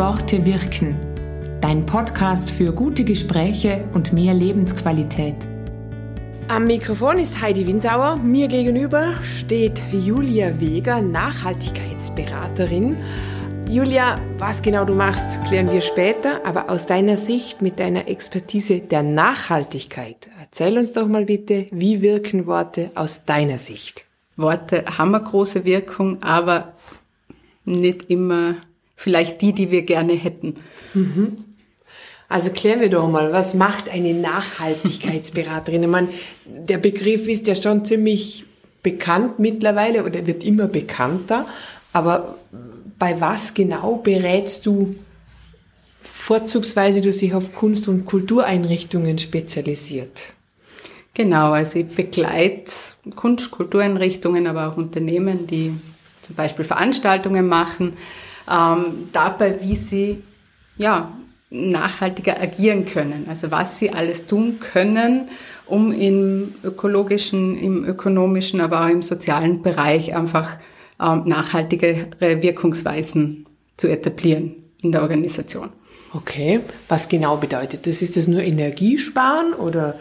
[0.00, 0.96] Worte wirken.
[1.60, 5.36] Dein Podcast für gute Gespräche und mehr Lebensqualität.
[6.48, 8.16] Am Mikrofon ist Heidi Winsauer.
[8.16, 12.96] Mir gegenüber steht Julia Weger, Nachhaltigkeitsberaterin.
[13.68, 18.80] Julia, was genau du machst, klären wir später, aber aus deiner Sicht mit deiner Expertise
[18.80, 24.06] der Nachhaltigkeit, erzähl uns doch mal bitte, wie wirken Worte aus deiner Sicht?
[24.38, 26.72] Worte haben eine große Wirkung, aber
[27.66, 28.54] nicht immer
[29.00, 30.56] vielleicht die, die wir gerne hätten.
[30.92, 31.38] Mhm.
[32.28, 35.82] Also klären wir doch mal, was macht eine Nachhaltigkeitsberaterin?
[35.82, 36.08] Ich meine,
[36.44, 38.44] der Begriff ist ja schon ziemlich
[38.82, 41.46] bekannt mittlerweile oder wird immer bekannter,
[41.94, 42.36] aber
[42.98, 44.96] bei was genau berätst du
[46.02, 50.34] vorzugsweise du dich auf Kunst- und Kultureinrichtungen spezialisiert?
[51.14, 52.70] Genau, also ich begleite
[53.16, 55.72] Kunst-, Kultureinrichtungen, aber auch Unternehmen, die
[56.20, 57.94] zum Beispiel Veranstaltungen machen,
[58.50, 60.22] ähm, dabei, wie sie
[60.76, 61.12] ja,
[61.50, 63.26] nachhaltiger agieren können.
[63.28, 65.28] Also was sie alles tun können,
[65.66, 70.58] um im ökologischen, im ökonomischen, aber auch im sozialen Bereich einfach
[71.00, 75.70] ähm, nachhaltigere Wirkungsweisen zu etablieren in der Organisation.
[76.12, 78.02] Okay, was genau bedeutet das?
[78.02, 79.98] Ist das nur Energiesparen oder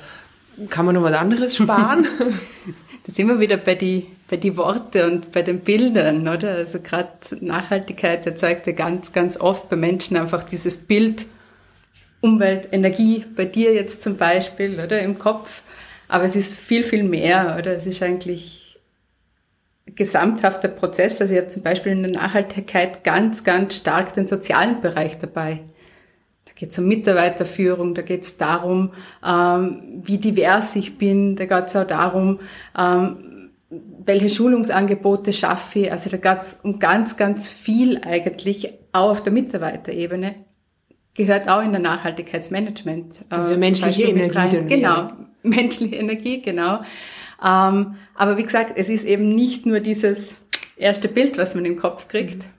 [0.69, 2.05] kann man noch was anderes sparen?
[3.05, 6.51] da sind wir wieder bei die, bei die Worte und bei den Bildern, oder?
[6.51, 7.09] Also gerade
[7.41, 11.25] Nachhaltigkeit erzeugt ja ganz, ganz oft bei Menschen einfach dieses Bild
[12.21, 14.99] Umwelt, Energie, bei dir jetzt zum Beispiel, oder?
[15.01, 15.63] Im Kopf.
[16.09, 17.77] Aber es ist viel, viel mehr, oder?
[17.77, 18.77] Es ist eigentlich
[19.85, 21.21] gesamthafter Prozess.
[21.21, 25.61] Also ich habe zum Beispiel in der Nachhaltigkeit ganz, ganz stark den sozialen Bereich dabei
[26.59, 28.91] geht es um Mitarbeiterführung, da geht es darum,
[29.25, 32.41] ähm, wie divers ich bin, da geht es auch darum,
[32.77, 33.38] ähm,
[34.09, 35.91] welche Schulungsangebote schaffe ich.
[35.91, 40.33] Also da geht es um ganz, ganz viel eigentlich, auch auf der Mitarbeiterebene.
[41.13, 43.21] Gehört auch in der Nachhaltigkeitsmanagement.
[43.29, 44.65] Äh, also menschliche Energie.
[44.67, 45.11] Genau,
[45.43, 46.79] menschliche Energie, genau.
[47.45, 50.35] Ähm, aber wie gesagt, es ist eben nicht nur dieses
[50.75, 52.49] erste Bild, was man im Kopf kriegt, mhm.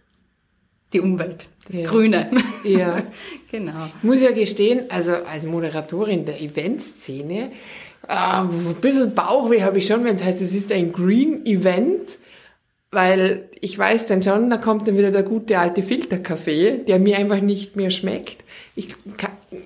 [0.93, 1.87] die Umwelt das ja.
[1.89, 2.31] Grüne.
[2.65, 3.03] Ja.
[3.51, 3.87] genau.
[3.99, 7.51] Ich muss ja gestehen, also als Moderatorin der Eventszene, äh,
[8.11, 12.19] ein bisschen Bauchweh habe ich schon, wenn es heißt, es ist ein Green Event,
[12.91, 17.19] weil ich weiß dann schon, da kommt dann wieder der gute alte Filterkaffee, der mir
[17.19, 18.45] einfach nicht mehr schmeckt.
[18.75, 18.89] Ich,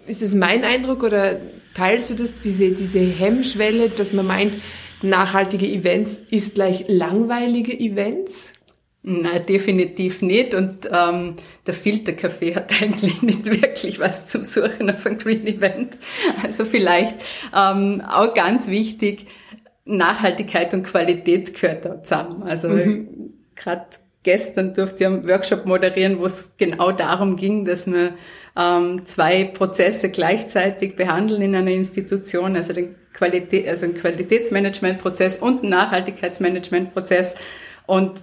[0.06, 1.41] ist es mein Eindruck oder
[1.75, 4.54] teilst du das, diese, diese Hemmschwelle, dass man meint,
[5.03, 8.53] nachhaltige Events ist gleich langweilige Events?
[9.06, 10.54] Nein, definitiv nicht.
[10.54, 15.98] Und ähm, der Filterkaffee hat eigentlich nicht wirklich was zum Suchen auf ein Green Event.
[16.42, 17.15] Also vielleicht
[17.54, 19.26] ähm, auch ganz wichtig,
[19.84, 22.42] Nachhaltigkeit und Qualität gehört da zusammen.
[22.44, 23.34] Also mhm.
[23.54, 23.84] gerade
[24.22, 28.15] gestern durfte ich einen Workshop moderieren, wo es genau darum ging, dass wir
[28.56, 35.60] ähm, zwei Prozesse gleichzeitig behandeln in einer Institution, also den Qualität, also einen Qualitätsmanagementprozess und
[35.60, 37.34] einen Nachhaltigkeitsmanagementprozess.
[37.86, 38.22] Und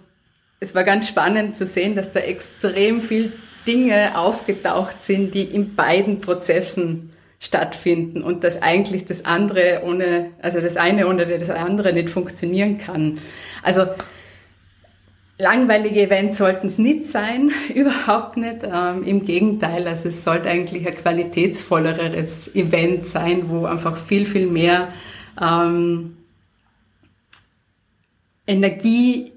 [0.62, 3.34] es war ganz spannend zu sehen, dass da extrem viel
[3.68, 10.62] Dinge aufgetaucht sind, die in beiden Prozessen stattfinden und dass eigentlich das andere ohne, also
[10.62, 13.18] das eine ohne das andere nicht funktionieren kann.
[13.64, 13.88] Also
[15.40, 18.60] langweilige Events sollten es nicht sein, überhaupt nicht.
[18.64, 24.46] Ähm, Im Gegenteil, also es sollte eigentlich ein qualitätsvolleres Event sein, wo einfach viel, viel
[24.46, 24.90] mehr
[25.42, 26.18] ähm,
[28.46, 29.32] Energie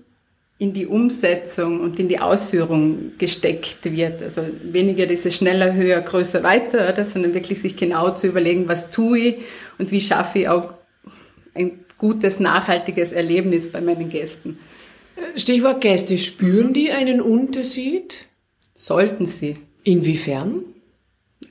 [0.58, 4.22] in die Umsetzung und in die Ausführung gesteckt wird.
[4.22, 8.90] Also weniger diese schneller, höher, größer, weiter, oder, sondern wirklich sich genau zu überlegen, was
[8.90, 9.36] tue ich
[9.78, 10.74] und wie schaffe ich auch
[11.54, 14.58] ein gutes, nachhaltiges Erlebnis bei meinen Gästen.
[15.36, 18.26] Stichwort Gäste, spüren die einen Unterschied?
[18.74, 19.56] Sollten sie.
[19.84, 20.62] Inwiefern?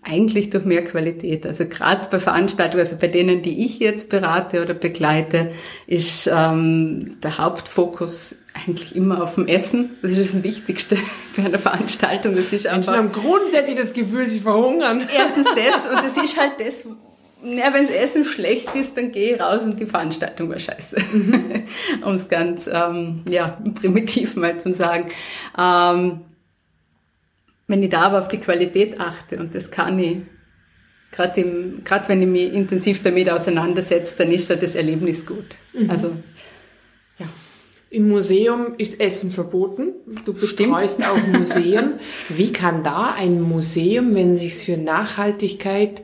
[0.02, 1.46] Eigentlich durch mehr Qualität.
[1.46, 5.52] Also gerade bei Veranstaltungen, also bei denen, die ich jetzt berate oder begleite,
[5.88, 9.98] ist ähm, der Hauptfokus eigentlich immer auf dem Essen.
[10.02, 10.96] Das ist das Wichtigste
[11.34, 12.36] für eine Veranstaltung.
[12.36, 12.94] Das ist einfach.
[12.94, 15.02] Menschen haben grundsätzlich das Gefühl, sie verhungern.
[15.16, 16.86] Erstens das und es ist halt das.
[17.46, 20.96] Ja, wenn das Essen schlecht ist, dann gehe ich raus und die Veranstaltung war scheiße.
[21.12, 21.64] Mhm.
[22.06, 25.10] um es ganz ähm, ja, primitiv mal zu sagen.
[25.58, 26.22] Ähm,
[27.68, 30.18] wenn ich da aber auf die Qualität achte, und das kann ich,
[31.12, 35.56] gerade wenn ich mich intensiv damit auseinandersetze, dann ist ja das Erlebnis gut.
[35.74, 35.90] Mhm.
[35.90, 36.12] Also.
[37.94, 39.94] Im Museum ist Essen verboten.
[40.26, 42.00] Du betreust auch Museen.
[42.30, 46.04] Wie kann da ein Museum, wenn sich für Nachhaltigkeit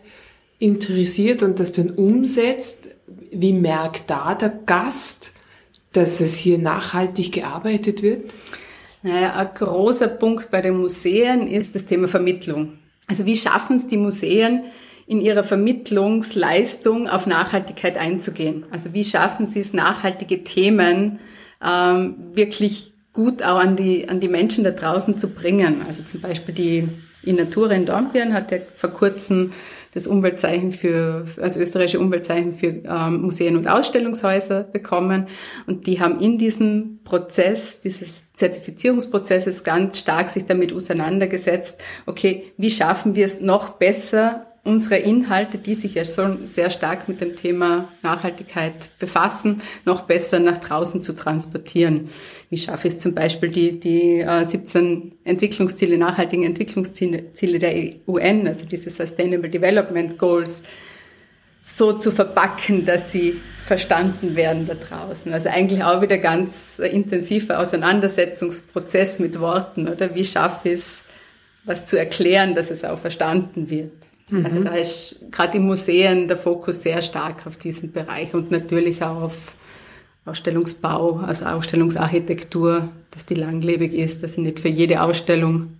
[0.59, 2.89] interessiert und das dann umsetzt,
[3.31, 5.31] wie merkt da der Gast,
[5.91, 8.35] dass es hier nachhaltig gearbeitet wird?
[9.01, 12.77] Naja, ein großer Punkt bei den Museen ist das Thema Vermittlung.
[13.07, 14.65] Also wie schaffen es die Museen,
[15.07, 18.68] in ihrer Vermittlungsleistung auf Nachhaltigkeit einzugehen?
[18.69, 21.19] Also wie schaffen sie es, nachhaltige Themen
[21.63, 25.81] ähm, wirklich gut auch an die, an die Menschen da draußen zu bringen?
[25.88, 26.88] Also zum Beispiel die
[27.23, 29.51] Inatura in Dornbirn hat ja vor kurzem
[29.94, 35.27] das Umweltzeichen für, also österreichische Umweltzeichen für ähm, Museen und Ausstellungshäuser bekommen.
[35.65, 42.69] Und die haben in diesem Prozess, dieses Zertifizierungsprozesses ganz stark sich damit auseinandergesetzt, okay, wie
[42.69, 47.35] schaffen wir es noch besser, unsere Inhalte, die sich ja schon sehr stark mit dem
[47.35, 52.09] Thema Nachhaltigkeit befassen, noch besser nach draußen zu transportieren.
[52.50, 58.47] Wie schaffe ich es zum Beispiel, die, die äh, 17 Entwicklungsziele, nachhaltigen Entwicklungsziele der UN,
[58.47, 60.63] also diese Sustainable Development Goals,
[61.61, 65.31] so zu verpacken, dass sie verstanden werden da draußen.
[65.33, 70.15] Also eigentlich auch wieder ganz intensiver Auseinandersetzungsprozess mit Worten, oder?
[70.15, 71.03] Wie schaffe ich es,
[71.65, 74.08] was zu erklären, dass es auch verstanden wird?
[74.30, 74.46] Mhm.
[74.46, 79.04] Also da ist gerade in Museen der Fokus sehr stark auf diesen Bereich und natürlich
[79.04, 79.56] auch auf
[80.26, 85.80] Ausstellungsbau, also Ausstellungsarchitektur, dass die langlebig ist, dass ich nicht für jede Ausstellung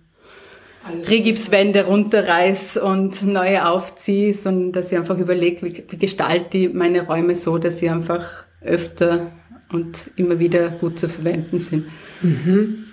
[1.08, 7.06] Rigipswände runterreiß und neue aufziehe, sondern dass ich einfach überlege, wie, wie gestalte ich meine
[7.06, 9.30] Räume so, dass sie einfach öfter
[9.72, 11.86] und immer wieder gut zu verwenden sind.
[12.22, 12.86] Mhm.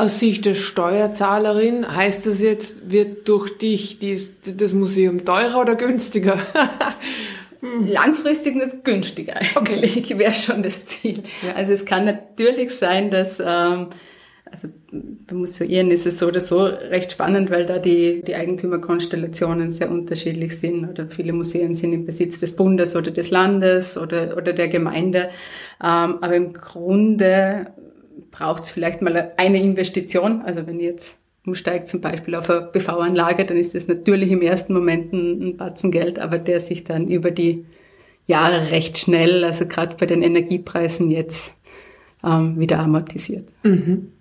[0.00, 5.74] Aus Sicht der Steuerzahlerin heißt das jetzt, wird durch dich dies, das Museum teurer oder
[5.74, 6.38] günstiger?
[7.60, 10.18] Langfristig nicht günstiger eigentlich, okay.
[10.18, 11.22] wäre schon das Ziel.
[11.46, 11.52] Ja.
[11.54, 13.88] Also es kann natürlich sein, dass, ähm,
[14.50, 19.70] also bei Museen ist es so oder so recht spannend, weil da die, die Eigentümerkonstellationen
[19.70, 20.88] sehr unterschiedlich sind.
[20.88, 25.28] Oder viele Museen sind im Besitz des Bundes oder des Landes oder, oder der Gemeinde.
[25.78, 27.66] Ähm, aber im Grunde
[28.30, 30.42] braucht es vielleicht mal eine Investition.
[30.42, 34.74] Also wenn jetzt umsteigt zum Beispiel auf eine PV-Anlage, dann ist das natürlich im ersten
[34.74, 37.64] Moment ein, ein Batzen Geld, aber der sich dann über die
[38.26, 41.54] Jahre recht schnell, also gerade bei den Energiepreisen jetzt,
[42.22, 43.48] ähm, wieder amortisiert.
[43.62, 44.12] Mhm.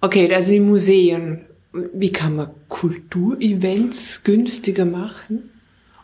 [0.00, 1.46] Okay, also die Museen.
[1.72, 5.50] Wie kann man Kulturevents günstiger machen?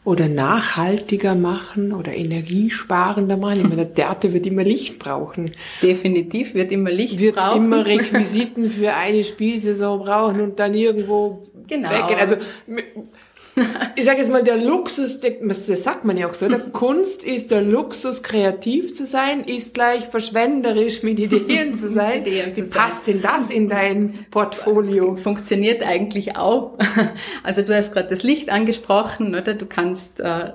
[0.06, 3.56] Oder nachhaltiger machen oder energiesparender machen.
[3.56, 5.50] Ich meine, der Theater wird immer Licht brauchen.
[5.82, 7.69] Definitiv wird immer Licht wird brauchen.
[7.70, 11.91] Wird immer Requisiten für eine Spielsaison brauchen und dann irgendwo genau.
[11.91, 12.20] weggehen.
[12.20, 12.37] Also
[13.97, 17.50] ich sage jetzt mal, der Luxus, das sagt man ja auch so, der Kunst ist
[17.50, 22.20] der Luxus, kreativ zu sein, ist gleich verschwenderisch mit Ideen zu sein.
[22.20, 23.14] Ideen Wie zu passt sein.
[23.14, 25.17] denn das in dein Portfolio?
[25.17, 26.79] Funktioniert eigentlich auch.
[27.43, 29.55] Also du hast gerade das Licht angesprochen, oder?
[29.55, 30.52] Du kannst äh,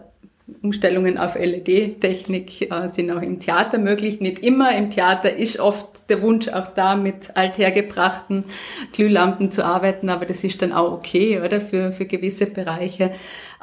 [0.62, 4.20] Umstellungen auf LED-Technik äh, sind auch im Theater möglich.
[4.20, 4.76] Nicht immer.
[4.76, 8.46] Im Theater ist oft der Wunsch auch da, mit althergebrachten
[8.94, 11.62] Glühlampen zu arbeiten, aber das ist dann auch okay, oder?
[11.62, 13.12] Für, für gewisse Bereiche.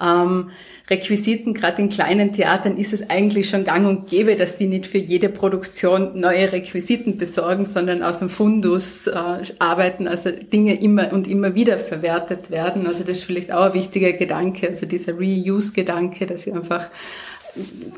[0.01, 0.51] Ähm,
[0.91, 4.87] Requisiten, gerade in kleinen Theatern ist es eigentlich schon gang und gäbe, dass die nicht
[4.87, 9.13] für jede Produktion neue Requisiten besorgen, sondern aus dem Fundus äh,
[9.59, 12.87] arbeiten, also Dinge immer und immer wieder verwertet werden.
[12.87, 16.89] Also das ist vielleicht auch ein wichtiger Gedanke, also dieser Reuse-Gedanke, dass ich einfach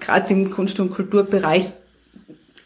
[0.00, 1.70] gerade im Kunst- und Kulturbereich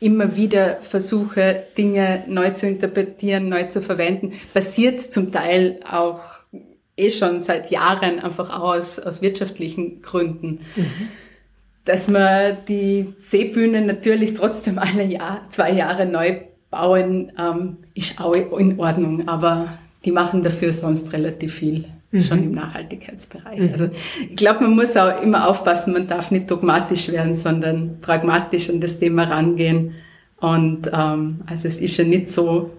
[0.01, 6.44] immer wieder versuche, Dinge neu zu interpretieren, neu zu verwenden, basiert zum Teil auch
[6.97, 10.61] eh schon seit Jahren einfach aus, aus wirtschaftlichen Gründen.
[10.77, 10.87] Mhm.
[11.85, 18.35] Dass wir die Seebühnen natürlich trotzdem alle Jahr, zwei Jahre neu bauen, ähm, ist auch
[18.59, 21.85] in Ordnung, aber die machen dafür sonst relativ viel
[22.15, 22.21] mhm.
[22.23, 23.59] schon im Nachhaltigkeitsbereich.
[23.59, 23.73] Mhm.
[23.73, 23.91] Also
[24.29, 28.81] ich glaube, man muss auch immer aufpassen, man darf nicht dogmatisch werden, sondern pragmatisch an
[28.81, 29.95] das Thema rangehen.
[30.41, 32.71] Und ähm, also es ist ja nicht so,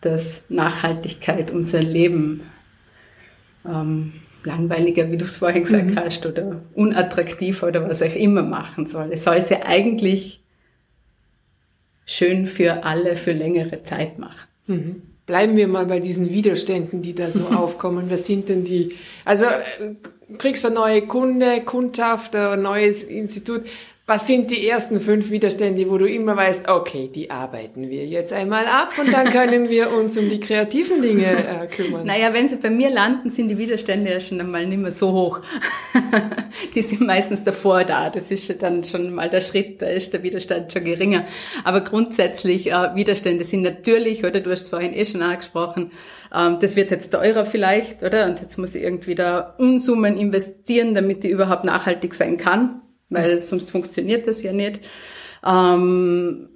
[0.00, 2.42] dass Nachhaltigkeit unser Leben
[3.66, 4.12] ähm,
[4.44, 5.98] langweiliger, wie du es vorhin gesagt mhm.
[5.98, 9.10] hast, oder unattraktiver oder was auch immer machen soll.
[9.12, 10.42] Es soll es ja eigentlich
[12.06, 14.48] schön für alle für längere Zeit machen.
[14.66, 15.02] Mhm.
[15.26, 18.10] Bleiben wir mal bei diesen Widerständen, die da so aufkommen.
[18.10, 18.94] Was sind denn die?
[19.24, 19.94] Also äh,
[20.36, 23.62] kriegst du neue Kunde, Kundschaft, ein neues Institut.
[24.06, 28.34] Was sind die ersten fünf Widerstände, wo du immer weißt, okay, die arbeiten wir jetzt
[28.34, 32.04] einmal ab und dann können wir uns um die kreativen Dinge äh, kümmern?
[32.04, 35.10] Naja, wenn sie bei mir landen, sind die Widerstände ja schon einmal nicht mehr so
[35.10, 35.40] hoch.
[36.74, 38.10] die sind meistens davor da.
[38.10, 41.24] Das ist dann schon mal der Schritt, da ist der Widerstand schon geringer.
[41.64, 45.92] Aber grundsätzlich, äh, Widerstände sind natürlich, oder du hast es vorhin eh schon angesprochen,
[46.34, 48.26] ähm, das wird jetzt teurer vielleicht, oder?
[48.26, 52.82] Und jetzt muss ich irgendwie da Unsummen investieren, damit die überhaupt nachhaltig sein kann
[53.14, 54.80] weil sonst funktioniert das ja nicht.
[55.44, 56.48] Ähm,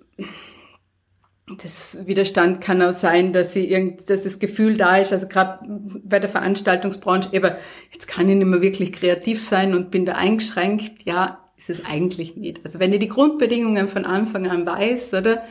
[1.56, 5.60] das Widerstand kann auch sein, dass sie irgend, dass das Gefühl da ist, also gerade
[6.04, 7.52] bei der Veranstaltungsbranche, eben,
[7.90, 11.04] jetzt kann ich nicht mehr wirklich kreativ sein und bin da eingeschränkt.
[11.06, 12.60] Ja, ist es eigentlich nicht.
[12.64, 15.42] Also wenn ich die Grundbedingungen von Anfang an weiß, oder,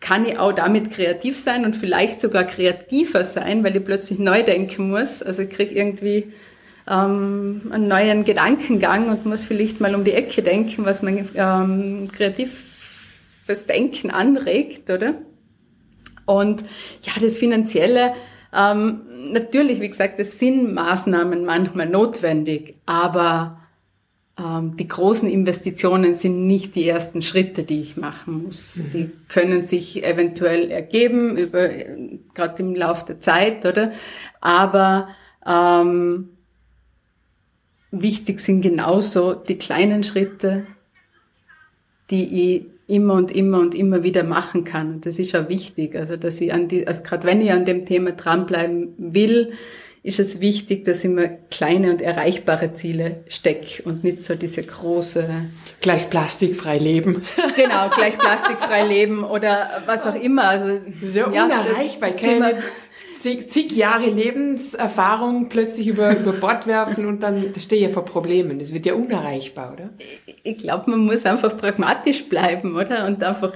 [0.00, 4.42] kann ich auch damit kreativ sein und vielleicht sogar kreativer sein, weil ich plötzlich neu
[4.42, 5.22] denken muss.
[5.22, 6.32] Also ich krieg irgendwie
[6.88, 12.04] ähm, einen neuen Gedankengang und muss vielleicht mal um die Ecke denken, was mein ähm,
[12.12, 15.14] kreatives Denken anregt, oder?
[16.26, 16.62] Und
[17.02, 18.14] ja, das Finanzielle,
[18.52, 19.02] ähm,
[19.32, 23.60] natürlich, wie gesagt, es sind Maßnahmen manchmal notwendig, aber
[24.38, 28.76] ähm, die großen Investitionen sind nicht die ersten Schritte, die ich machen muss.
[28.76, 28.90] Mhm.
[28.90, 31.68] Die können sich eventuell ergeben über
[32.34, 33.92] gerade im Laufe der Zeit, oder?
[34.40, 35.08] Aber
[35.46, 36.35] ähm,
[37.90, 40.66] wichtig sind genauso die kleinen Schritte,
[42.10, 45.00] die ich immer und immer und immer wieder machen kann.
[45.00, 45.96] Das ist auch wichtig.
[45.96, 49.52] Also, dass ich an die, also gerade wenn ich an dem Thema dranbleiben will,
[50.06, 54.62] ist es wichtig, dass ich mir kleine und erreichbare Ziele stecke und nicht so diese
[54.62, 55.28] große...
[55.80, 57.22] Gleich plastikfrei leben.
[57.56, 60.44] Genau, gleich plastikfrei leben oder was auch immer.
[60.44, 62.10] Also, Sehr ja, unerreichbar.
[62.10, 62.54] Keine
[63.18, 68.58] zig, zig Jahre Lebenserfahrung plötzlich über, über Bord werfen und dann stehe ich vor Problemen.
[68.58, 69.90] Das wird ja unerreichbar, oder?
[70.42, 73.06] Ich glaube, man muss einfach pragmatisch bleiben, oder?
[73.06, 73.52] Und einfach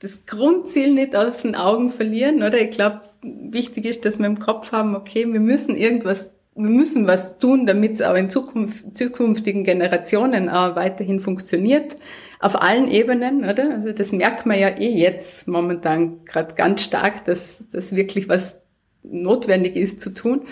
[0.00, 2.60] das Grundziel nicht aus den Augen verlieren, oder?
[2.60, 7.06] Ich glaube, wichtig ist, dass wir im Kopf haben, okay, wir müssen irgendwas wir müssen
[7.06, 11.96] was tun, damit es auch in Zukunft, zukünftigen Generationen auch weiterhin funktioniert.
[12.38, 13.72] Auf allen Ebenen, oder?
[13.74, 18.60] Also das merkt man ja eh jetzt momentan gerade ganz stark, dass, dass wirklich was
[19.04, 20.42] notwendig ist zu tun.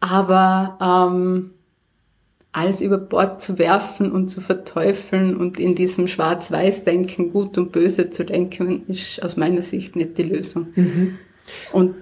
[0.00, 1.50] Aber ähm,
[2.52, 8.10] alles über Bord zu werfen und zu verteufeln und in diesem Schwarz-Weiß-Denken gut und böse
[8.10, 10.68] zu denken, ist aus meiner Sicht nicht die Lösung.
[10.74, 11.18] Mhm.
[11.72, 11.94] Und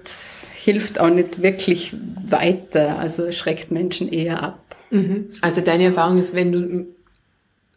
[0.61, 1.95] hilft auch nicht wirklich
[2.27, 4.75] weiter, also schreckt Menschen eher ab.
[4.91, 5.27] Mhm.
[5.41, 6.87] Also deine Erfahrung ist, wenn du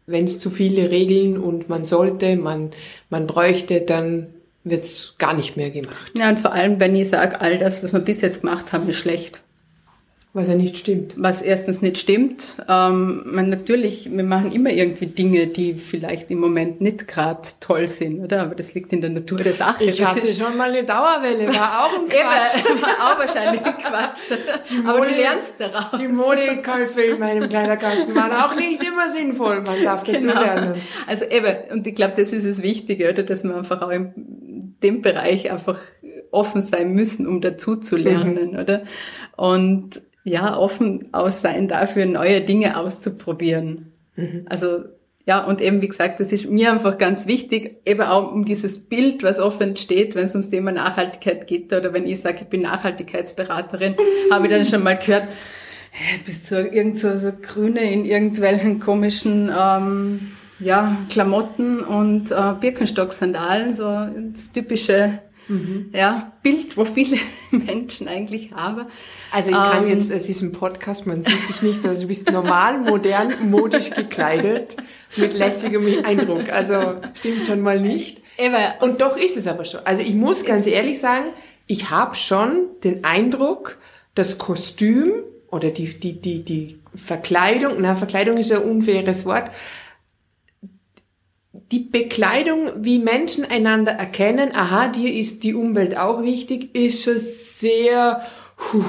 [0.06, 2.70] wenn es zu viele Regeln und man sollte, man,
[3.08, 4.26] man bräuchte, dann
[4.64, 6.12] wird's gar nicht mehr gemacht.
[6.14, 8.88] Ja, und vor allem, wenn ich sage, all das, was wir bis jetzt gemacht haben,
[8.88, 9.40] ist schlecht.
[10.34, 11.12] Was ja nicht stimmt.
[11.18, 12.56] Was erstens nicht stimmt.
[12.66, 17.86] Ähm, man natürlich, wir machen immer irgendwie Dinge, die vielleicht im Moment nicht gerade toll
[17.86, 18.40] sind, oder?
[18.40, 19.84] Aber das liegt in der Natur der Sache.
[19.84, 22.64] Ich das hatte schon mal eine Dauerwelle, war auch ein Quatsch.
[22.64, 24.30] Eben, war auch wahrscheinlich ein Quatsch.
[24.30, 26.00] Mode, Aber du lernst daraus.
[26.00, 29.60] Die Modekäufe in meinem Kleiderkasten waren auch nicht immer sinnvoll.
[29.60, 30.40] Man darf dazu genau.
[30.40, 30.80] lernen.
[31.06, 33.22] Also eben, und ich glaube, das ist das Wichtige, oder?
[33.22, 34.14] Dass man einfach auch in
[34.82, 35.78] dem Bereich einfach
[36.30, 38.58] offen sein müssen, um dazu zu lernen, mhm.
[38.58, 38.82] oder?
[39.36, 43.92] Und ja, offen aus sein dafür, neue Dinge auszuprobieren.
[44.16, 44.46] Mhm.
[44.48, 44.84] Also,
[45.24, 48.88] ja, und eben, wie gesagt, das ist mir einfach ganz wichtig, eben auch um dieses
[48.88, 52.48] Bild, was oft entsteht, wenn es ums Thema Nachhaltigkeit geht, oder wenn ich sage, ich
[52.48, 53.94] bin Nachhaltigkeitsberaterin,
[54.30, 55.28] habe ich dann schon mal gehört,
[56.24, 60.32] bist du irgend so, so Grüne in irgendwelchen komischen, ähm,
[60.62, 63.84] ja, Klamotten und äh, Birkenstock-Sandalen, so
[64.32, 65.90] das typische Mhm.
[65.92, 67.18] Ja, Bild, wo viele
[67.50, 68.86] Menschen eigentlich haben.
[69.30, 72.06] Also ich kann ähm, jetzt, es ist ein Podcast, man sieht dich nicht, aber du
[72.06, 74.76] bist normal, modern, modisch gekleidet,
[75.16, 76.50] mit lässigem Eindruck.
[76.50, 78.22] Also stimmt schon mal nicht.
[78.38, 78.56] Eben.
[78.80, 79.80] Und doch ist es aber schon.
[79.84, 81.26] Also ich muss ganz ehrlich sagen,
[81.66, 83.78] ich habe schon den Eindruck,
[84.14, 85.12] das Kostüm
[85.50, 89.50] oder die, die, die, die Verkleidung, na, Verkleidung ist ein unfaires Wort,
[91.52, 97.18] die Bekleidung, wie Menschen einander erkennen, aha, dir ist die Umwelt auch wichtig, ist schon
[97.18, 98.22] sehr,
[98.56, 98.82] puh,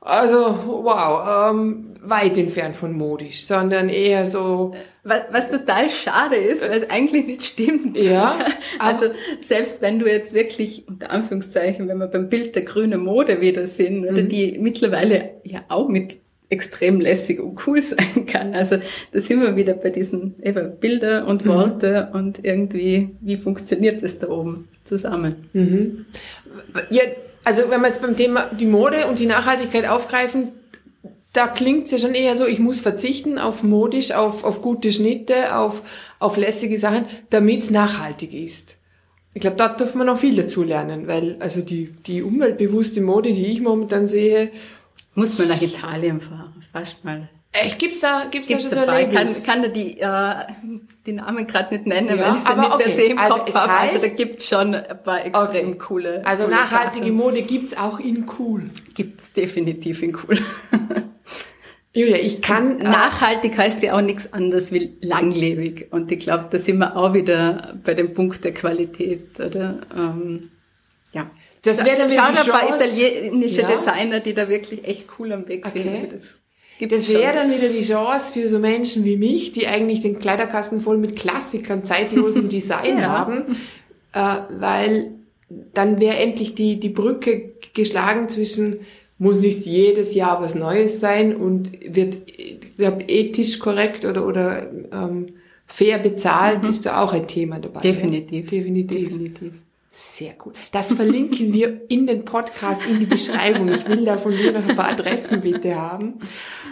[0.00, 4.74] also wow, ähm, weit entfernt von modisch, sondern eher so.
[5.04, 7.96] Was, was total schade ist, weil es eigentlich nicht stimmt.
[7.96, 8.38] Ja.
[8.78, 9.06] Also
[9.40, 13.66] selbst wenn du jetzt wirklich, unter Anführungszeichen, wenn wir beim Bild der grünen Mode wieder
[13.66, 14.28] sind, oder mhm.
[14.28, 16.18] die mittlerweile ja auch mit
[16.50, 18.54] extrem lässig und cool sein kann.
[18.54, 18.76] Also
[19.12, 21.50] da sind wir wieder bei diesen eben Bilder und mhm.
[21.50, 22.18] Worte mhm.
[22.18, 25.48] und irgendwie, wie funktioniert das da oben zusammen?
[25.52, 26.06] Mhm.
[26.90, 27.02] Ja,
[27.44, 30.48] also wenn wir jetzt beim Thema die Mode und die Nachhaltigkeit aufgreifen,
[31.32, 34.92] da klingt es ja schon eher so, ich muss verzichten auf modisch, auf, auf gute
[34.92, 35.82] Schnitte, auf,
[36.18, 38.76] auf lässige Sachen, damit es nachhaltig ist.
[39.32, 43.32] Ich glaube, da dürfen wir noch viel dazu lernen, weil also die, die umweltbewusste Mode,
[43.32, 44.50] die ich momentan sehe,
[45.14, 47.28] muss man nach Italien fahren, fast mal.
[47.52, 50.34] Echt, gibt's da, gibt's, gibt's da schon so ein Kann, kann da die, äh,
[51.04, 52.84] die Namen gerade nicht nennen, ja, weil ich sie nicht okay.
[52.84, 53.72] per se im also Kopf habe.
[53.72, 55.78] Also da gibt's schon ein paar extrem okay.
[55.78, 57.16] coole Also coole nachhaltige Sachen.
[57.16, 58.70] Mode gibt's auch in cool.
[58.94, 60.38] Gibt's definitiv in cool.
[61.92, 62.78] Julia, ich kann...
[62.78, 65.88] Nachhaltig heißt ja auch nichts anderes wie langlebig.
[65.90, 69.80] Und ich glaube, da sind wir auch wieder bei dem Punkt der Qualität, oder?
[69.92, 70.50] Ähm,
[71.12, 71.28] ja.
[71.62, 72.84] Das wäre dann Schau wieder ein paar die Chance.
[73.02, 73.66] italienische Ja.
[73.68, 75.86] Designer, die da wirklich echt cool am Weg sind.
[75.86, 75.90] Okay.
[75.90, 76.38] Also das
[76.90, 80.80] Das wäre dann wieder die Chance für so Menschen wie mich, die eigentlich den Kleiderkasten
[80.80, 83.08] voll mit Klassikern, zeitlosem Design Ja.
[83.18, 83.56] haben,
[84.14, 85.12] äh, weil
[85.74, 88.80] dann wäre endlich die, die Brücke geschlagen zwischen,
[89.18, 94.70] muss nicht jedes Jahr was Neues sein und wird, ich glaube, ethisch korrekt oder, oder
[94.92, 95.26] ähm,
[95.66, 97.80] fair bezahlt, ist da auch ein Thema dabei.
[97.80, 97.82] Mhm.
[97.82, 98.50] Definitiv.
[98.52, 98.58] Ja?
[98.58, 99.08] Definitiv.
[99.08, 99.52] Definitiv.
[99.92, 100.54] Sehr gut.
[100.70, 103.68] Das verlinken wir in den Podcast, in die Beschreibung.
[103.70, 106.20] Ich will da von dir noch ein paar Adressen bitte haben.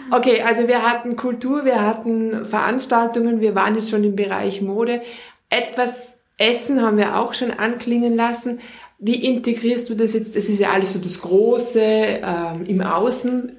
[0.09, 5.01] Okay, also wir hatten Kultur, wir hatten Veranstaltungen, wir waren jetzt schon im Bereich Mode.
[5.49, 8.59] Etwas Essen haben wir auch schon anklingen lassen.
[8.99, 10.37] Wie integrierst du das jetzt?
[10.37, 13.51] Das ist ja alles so das Große ähm, im Außen.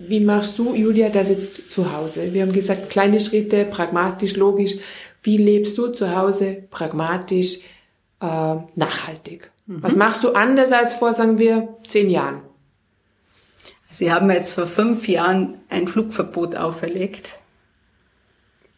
[0.00, 2.34] Wie machst du, Julia, das jetzt zu Hause?
[2.34, 4.78] Wir haben gesagt, kleine Schritte, pragmatisch, logisch.
[5.22, 7.60] Wie lebst du zu Hause pragmatisch,
[8.22, 9.50] äh, nachhaltig?
[9.66, 12.40] Was machst du anders als vor, sagen wir, zehn Jahren?
[13.90, 17.38] Sie haben jetzt vor fünf Jahren ein Flugverbot auferlegt.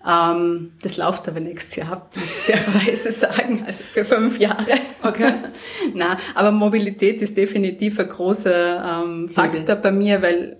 [0.06, 4.74] Ähm, das läuft aber nächstes Jahr ab, muss ich fairerweise sagen, also für fünf Jahre.
[5.02, 5.34] Okay.
[5.94, 10.56] Na, aber Mobilität ist definitiv ein großer ähm, Faktor bei mir, weil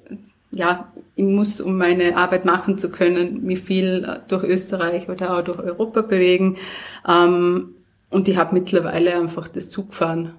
[0.50, 5.36] ja, ich muss, um meine Arbeit machen zu können, mich viel äh, durch Österreich oder
[5.36, 6.56] auch durch Europa bewegen.
[7.06, 7.74] Ähm,
[8.14, 10.35] und ich habe mittlerweile einfach das Zugfahren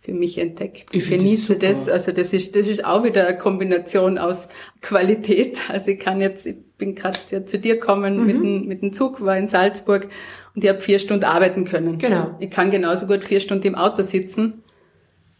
[0.00, 0.94] für mich entdeckt.
[0.94, 1.68] Ich das genieße super.
[1.68, 1.88] das.
[1.88, 4.48] Also das ist, das ist auch wieder eine Kombination aus
[4.80, 5.60] Qualität.
[5.68, 7.80] Also ich kann jetzt, ich bin gerade ja zu dir Mhm.
[7.80, 10.08] gekommen mit, dem, mit dem Zug, war in Salzburg
[10.54, 11.98] und ich habe vier Stunden arbeiten können.
[11.98, 12.34] Genau.
[12.40, 14.62] Ich kann genauso gut vier Stunden im Auto sitzen,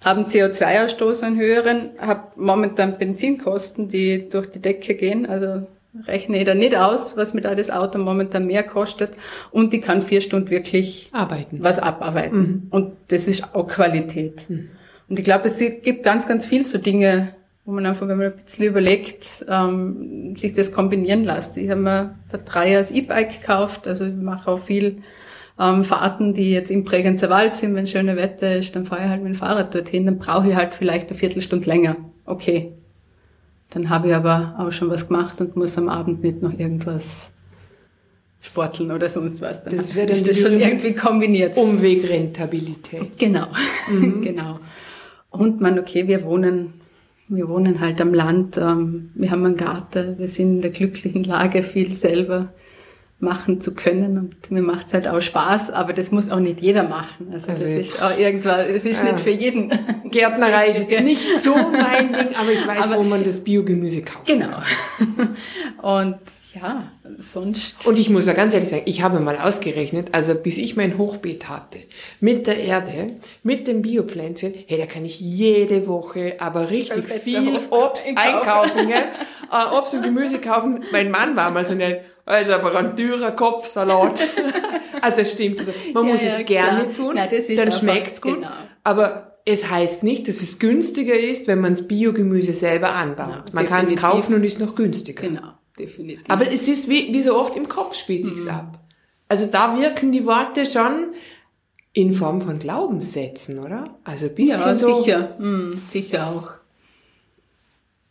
[0.04, 5.24] habe einen CO2-Ausstoß, einen höheren, habe momentan Benzinkosten, die durch die Decke gehen.
[5.24, 5.66] Also
[6.06, 9.12] rechne ich da nicht aus, was mir da das Auto momentan mehr kostet.
[9.50, 11.58] Und ich kann vier Stunden wirklich Arbeiten.
[11.62, 12.68] was abarbeiten.
[12.70, 14.44] Und das ist auch Qualität.
[15.08, 18.28] Und ich glaube, es gibt ganz, ganz viel so Dinge, wo man einfach, wenn man
[18.28, 21.56] ein bisschen überlegt, ähm, sich das kombinieren lässt.
[21.56, 25.02] Ich habe mir vor drei Jahren das E-Bike gekauft, also ich mache auch viel
[25.58, 29.08] ähm, Fahrten, die jetzt im Bregenzer Wald sind, wenn schöne Wetter ist, dann fahre ich
[29.08, 31.96] halt mit dem Fahrrad dorthin, dann brauche ich halt vielleicht eine Viertelstunde länger.
[32.24, 32.72] Okay.
[33.70, 37.30] Dann habe ich aber auch schon was gemacht und muss am Abend nicht noch irgendwas
[38.40, 39.62] sporteln oder sonst was.
[39.62, 41.56] Dann Das wäre dann das schon irgendwie kombiniert.
[41.56, 43.10] Umwegrentabilität.
[43.18, 43.48] Genau,
[44.22, 44.60] genau.
[45.30, 46.74] Und man, okay, wir wohnen,
[47.28, 51.24] wir wohnen halt am Land, ähm, wir haben einen Garten, wir sind in der glücklichen
[51.24, 52.52] Lage, viel selber
[53.20, 56.84] machen zu können und mir macht's halt auch Spaß, aber das muss auch nicht jeder
[56.84, 57.30] machen.
[57.32, 59.10] Also, Also das ist auch irgendwann, es ist Ja.
[59.12, 59.72] nicht für jeden.
[60.10, 64.26] Gärtnerei ist nicht so mein Ding, aber ich weiß, Aber- wo man das Biogemüse kauft.
[64.26, 64.58] Genau.
[65.82, 66.16] Und
[66.54, 66.84] ja,
[67.18, 67.86] sonst.
[67.86, 70.96] Und ich muss ja ganz ehrlich sagen, ich habe mal ausgerechnet, also bis ich mein
[70.98, 71.78] Hochbeet hatte,
[72.20, 77.58] mit der Erde, mit den Biopflänzchen, hey, da kann ich jede Woche aber richtig viel
[77.70, 78.18] Obst Einkaufen.
[78.78, 79.04] einkaufen, gell?
[79.52, 80.84] äh, Obst und Gemüse kaufen.
[80.92, 81.74] Mein Mann war mal so
[82.28, 84.22] ein, also aber ein dürrer Kopfsalat.
[85.02, 85.60] also das stimmt.
[85.60, 86.94] Also man Ja, muss ja, es gerne klar.
[86.94, 88.34] tun, Nein, das ist dann schmeckt's gut.
[88.36, 88.50] genau.
[88.84, 93.28] Aber es heißt nicht, dass es günstiger ist, wenn man das Biogemüse selber anbaut.
[93.30, 95.22] Ja, man kann es kaufen und ist noch günstiger.
[95.22, 96.24] Genau, definitiv.
[96.28, 98.50] Aber es ist wie, wie so oft im Kopf spielt sich's Mhm.
[98.50, 98.78] ab.
[99.28, 101.14] Also da wirken die Worte schon
[101.94, 103.96] in Form von Glaubenssätzen, oder?
[104.04, 106.50] Also ein bisschen ja, so, sicher, hm, sicher auch.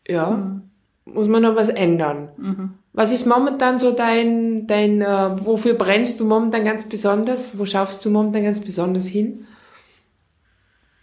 [0.08, 0.67] ja, Mhm.
[1.14, 2.30] Muss man noch was ändern.
[2.94, 7.58] Was ist momentan so dein, dein, äh, wofür brennst du momentan ganz besonders?
[7.60, 9.46] Wo schaffst du momentan ganz besonders hin?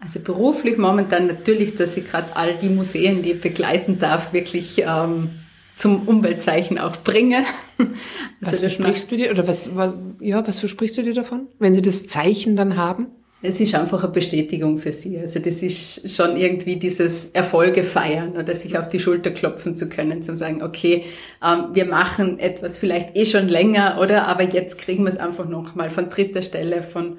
[0.01, 4.83] Also beruflich momentan natürlich, dass ich gerade all die Museen, die ich begleiten darf, wirklich
[4.85, 5.31] ähm,
[5.77, 7.45] zum Umweltzeichen auch bringe.
[7.79, 11.49] Was Also das versprichst du dir, oder was, was, ja, was versprichst du dir davon?
[11.59, 13.07] Wenn sie das Zeichen dann haben?
[13.47, 15.19] Es ist einfach eine Bestätigung für sie.
[15.19, 19.91] Also das ist schon irgendwie dieses Erfolge feiern oder sich auf die Schulter klopfen zu
[19.91, 21.05] können, zu sagen, okay,
[21.45, 24.29] ähm, wir machen etwas vielleicht eh schon länger, oder?
[24.29, 27.19] Aber jetzt kriegen wir es einfach noch mal von dritter Stelle, von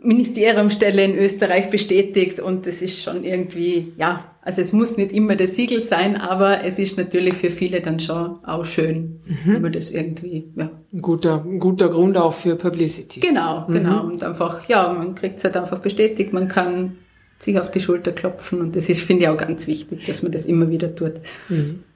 [0.00, 5.36] Ministeriumstelle in Österreich bestätigt und das ist schon irgendwie, ja, also es muss nicht immer
[5.36, 9.72] das Siegel sein, aber es ist natürlich für viele dann schon auch schön, wenn man
[9.72, 13.20] das irgendwie, ja, Ein guter, ein guter Grund auch für Publicity.
[13.20, 14.04] Genau, genau.
[14.04, 16.96] Und einfach, ja, man kriegt es halt einfach bestätigt, man kann
[17.38, 20.32] sich auf die Schulter klopfen und das ist, finde ich, auch ganz wichtig, dass man
[20.32, 21.14] das immer wieder tut.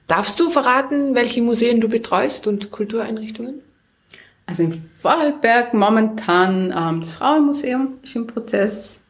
[0.07, 3.61] Darfst du verraten, welche Museen du betreust und Kultureinrichtungen?
[4.47, 9.01] Also in Vorarlberg momentan ähm, das Frauenmuseum ist im Prozess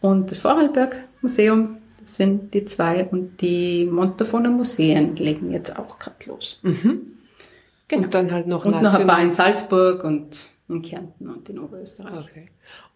[0.00, 6.16] und das Vorarlberg Museum sind die zwei und die Montafoner Museen legen jetzt auch gerade
[6.26, 6.60] los.
[7.88, 8.04] Genau.
[8.04, 11.58] Und dann halt noch Und noch ein paar in Salzburg und in Kärnten und in
[11.58, 12.26] Oberösterreich.
[12.30, 12.46] Okay.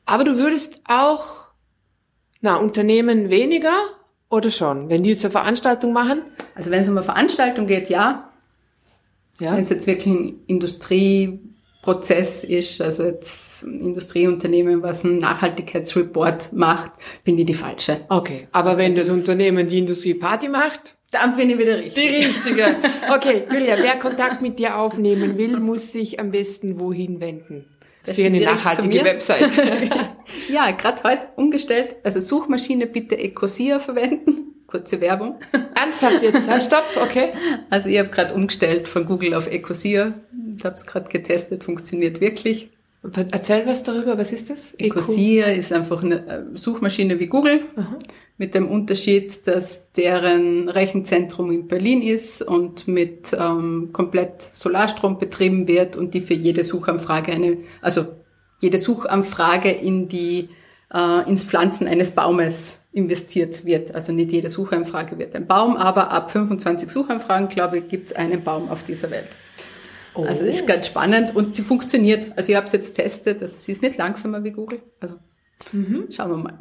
[0.07, 1.49] Aber du würdest auch
[2.41, 3.75] Na, Unternehmen weniger
[4.29, 4.89] oder schon?
[4.89, 6.23] Wenn die jetzt eine Veranstaltung machen?
[6.55, 8.31] Also wenn es um eine Veranstaltung geht, ja.
[9.41, 9.53] ja.
[9.53, 10.41] Wenn es jetzt wirklich ein
[11.81, 16.93] Industrieprozess ist, also jetzt ein Industrieunternehmen, was einen Nachhaltigkeitsreport macht,
[17.25, 18.05] bin ich die falsche.
[18.09, 20.97] Okay, aber also wenn das Unternehmen die Industrieparty macht?
[21.11, 21.95] Dann bin ich wieder richtig.
[21.95, 22.77] Die richtige.
[23.13, 27.65] Okay, Julia, wer Kontakt mit dir aufnehmen will, muss sich am besten wohin wenden?
[28.05, 29.51] Das ist eine nachhaltige Website.
[30.49, 31.97] ja, gerade heute umgestellt.
[32.05, 34.55] Also Suchmaschine bitte Ecosia verwenden.
[34.67, 35.37] Kurze Werbung.
[35.75, 36.49] Ernsthaft jetzt?
[36.65, 37.31] Stopp, okay.
[37.71, 40.15] Also ich habe gerade umgestellt von Google auf Ecosia.
[40.61, 42.69] Ich habe es gerade getestet, funktioniert wirklich.
[43.33, 44.75] Erzähl was darüber, was ist das?
[44.75, 47.97] Ecosia ist einfach eine äh, Suchmaschine wie Google, Aha.
[48.37, 55.67] mit dem Unterschied, dass deren Rechenzentrum in Berlin ist und mit ähm, komplett Solarstrom betrieben
[55.67, 58.07] wird und die für jede Suchanfrage eine, also
[58.61, 60.51] jede Suchanfrage in die,
[60.93, 63.95] äh, ins Pflanzen eines Baumes investiert wird.
[63.95, 68.13] Also nicht jede Suchanfrage wird ein Baum, aber ab 25 Suchanfragen, glaube ich, gibt es
[68.13, 69.29] einen Baum auf dieser Welt.
[70.15, 70.25] Oh.
[70.25, 72.37] Also ist ganz spannend und sie funktioniert.
[72.37, 74.81] Also ich habe es jetzt testet, also sie ist nicht langsamer wie Google.
[75.01, 75.17] Also
[75.73, 76.09] mhm.
[76.11, 76.59] schauen wir mal.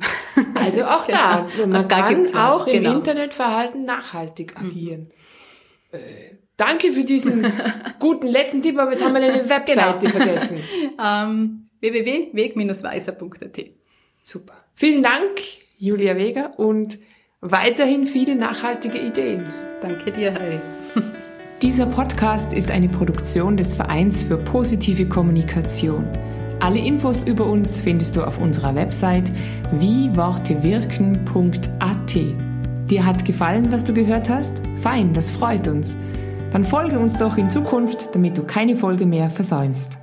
[0.56, 1.68] Also auch da, genau.
[1.68, 2.98] man da kann auch im genau.
[2.98, 4.68] Internetverhalten nachhaltig mhm.
[4.68, 5.02] agieren.
[5.92, 6.00] Mhm.
[6.00, 7.52] Äh, danke für diesen
[8.00, 10.12] guten letzten Tipp, aber jetzt haben wir eine Webseite genau.
[10.12, 10.60] vergessen.
[11.04, 13.60] ähm, www.weg-weiser.at
[14.24, 14.54] Super.
[14.76, 15.40] Vielen Dank,
[15.78, 17.00] Julia Weger, und
[17.42, 19.52] weiterhin viele nachhaltige Ideen.
[19.82, 20.60] Danke dir, Heidi.
[21.62, 26.08] Dieser Podcast ist eine Produktion des Vereins für positive Kommunikation.
[26.62, 29.30] Alle Infos über uns findest du auf unserer Website
[29.74, 32.16] wiewortewirken.at.
[32.90, 34.62] Dir hat gefallen, was du gehört hast?
[34.78, 35.98] Fein, das freut uns.
[36.52, 39.98] Dann folge uns doch in Zukunft, damit du keine Folge mehr versäumst.